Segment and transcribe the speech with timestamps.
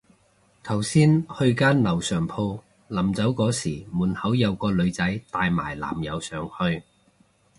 [0.63, 6.81] 頭先去間樓上鋪，臨走嗰時門口有個女仔帶埋男友上去